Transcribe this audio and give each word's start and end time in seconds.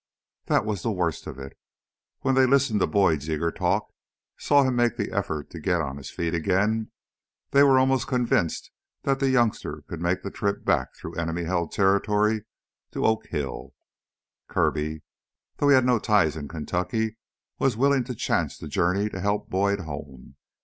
That 0.45 0.65
was 0.65 0.81
the 0.81 0.91
worst 0.91 1.27
of 1.27 1.37
it. 1.37 1.55
When 2.21 2.33
they 2.33 2.47
listened 2.47 2.79
to 2.79 2.87
Boyd's 2.87 3.29
eager 3.29 3.51
talk, 3.51 3.93
saw 4.35 4.63
him 4.63 4.75
make 4.75 4.97
the 4.97 5.11
effort 5.11 5.51
to 5.51 5.59
get 5.59 5.79
on 5.79 5.97
his 5.97 6.09
feet 6.09 6.33
again, 6.33 6.89
they 7.51 7.61
were 7.61 7.77
almost 7.77 8.07
convinced 8.07 8.71
that 9.03 9.19
the 9.19 9.29
youngster 9.29 9.83
could 9.87 10.01
make 10.01 10.23
the 10.23 10.31
trip 10.31 10.65
back 10.65 10.95
through 10.95 11.17
enemy 11.19 11.43
held 11.43 11.71
territory 11.71 12.45
to 12.93 13.05
Oak 13.05 13.27
Hill. 13.27 13.75
Kirby, 14.47 15.03
though 15.57 15.69
he 15.69 15.75
had 15.75 15.85
no 15.85 15.99
ties 15.99 16.35
in 16.35 16.47
Kentucky, 16.47 17.17
was 17.59 17.77
willing 17.77 18.03
to 18.05 18.15
chance 18.15 18.57
the 18.57 18.67
journey 18.67 19.07
to 19.07 19.19
help 19.21 19.51
Boyd 19.51 19.81
home. 19.81 20.35